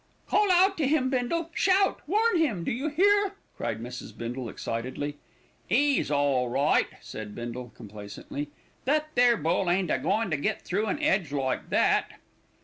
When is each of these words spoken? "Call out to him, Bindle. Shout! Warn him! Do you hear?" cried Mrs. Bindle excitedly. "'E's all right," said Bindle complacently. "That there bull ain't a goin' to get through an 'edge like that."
"Call 0.25 0.51
out 0.51 0.77
to 0.77 0.87
him, 0.87 1.11
Bindle. 1.11 1.51
Shout! 1.53 2.01
Warn 2.07 2.39
him! 2.39 2.63
Do 2.63 2.71
you 2.71 2.87
hear?" 2.89 3.35
cried 3.55 3.79
Mrs. 3.79 4.17
Bindle 4.17 4.49
excitedly. 4.49 5.17
"'E's 5.69 6.09
all 6.09 6.49
right," 6.49 6.87
said 7.01 7.35
Bindle 7.35 7.69
complacently. 7.75 8.49
"That 8.85 9.09
there 9.13 9.37
bull 9.37 9.69
ain't 9.69 9.91
a 9.91 9.99
goin' 9.99 10.31
to 10.31 10.37
get 10.37 10.63
through 10.63 10.87
an 10.87 10.97
'edge 11.03 11.31
like 11.31 11.69
that." 11.69 12.13